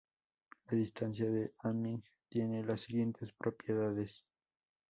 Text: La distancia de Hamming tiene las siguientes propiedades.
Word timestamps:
La 0.65 0.71
distancia 0.79 1.25
de 1.29 1.53
Hamming 1.59 2.03
tiene 2.27 2.63
las 2.65 2.81
siguientes 2.81 3.33
propiedades. 3.33 4.25